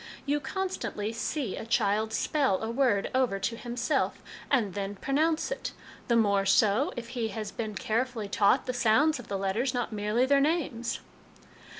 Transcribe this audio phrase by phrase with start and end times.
[0.25, 4.17] You constantly see a child spell a word over to himself,
[4.49, 5.73] and then pronounce it;
[6.07, 9.93] the more so, if he has been carefully taught the sounds of the letters not
[9.93, 11.01] merely their names."